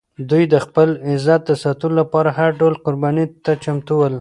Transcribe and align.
دوی 0.29 0.43
د 0.53 0.55
خپل 0.65 0.89
عزت 1.09 1.41
د 1.49 1.51
ساتلو 1.63 1.93
لپاره 2.01 2.29
هر 2.39 2.49
ډول 2.59 2.73
قربانۍ 2.85 3.25
ته 3.43 3.51
چمتو 3.63 3.93
ول. 3.97 4.09